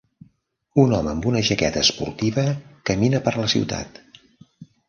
Un 0.83 0.95
home 0.99 1.11
amb 1.11 1.27
una 1.33 1.43
jaqueta 1.51 1.83
esportiva 1.87 2.47
camina 2.91 3.23
per 3.29 3.35
la 3.41 3.47
ciutat. 3.55 4.05